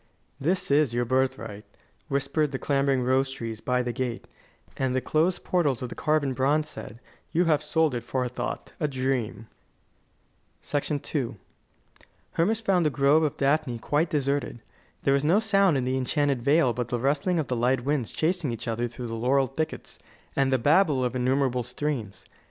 [0.39, 1.63] "This is your birthright,"
[2.07, 4.27] whispered the clambering rose trees by the gate;
[4.75, 6.99] and the closed portals of carven bronze said:
[7.31, 9.45] "You have sold it for a thought a dream."'
[10.73, 11.35] II
[12.31, 14.63] Hermas found the Grove of Daphne quite deserted.
[15.03, 18.11] There was no sound in the enchanted vale but the rustling of the light winds
[18.11, 19.99] chasing each other through the laurel thickets,
[20.35, 22.25] and the babble of innumerable streams.